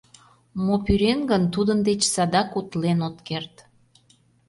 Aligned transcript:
—Мо 0.65 0.75
пӱрен 0.85 1.19
гын, 1.31 1.43
тудын 1.53 1.79
деч 1.87 2.01
садак 2.13 2.49
утлен 2.59 2.99
от 3.07 3.17
керт. 3.27 3.53